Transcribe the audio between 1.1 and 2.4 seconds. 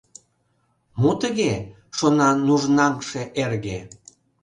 тыге?— шона